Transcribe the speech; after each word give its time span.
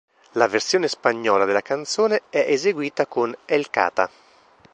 La 0.31 0.47
versione 0.47 0.87
spagnola 0.87 1.45
della 1.45 1.61
canzone 1.61 2.23
è 2.31 2.43
eseguita 2.49 3.05
con 3.05 3.37
El 3.45 3.69
Cata. 3.69 4.09